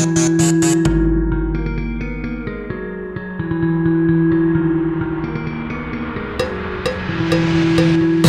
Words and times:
thank 0.00 0.30
you. 7.80 8.19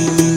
you. 0.00 0.29